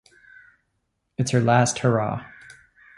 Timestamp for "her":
1.29-1.41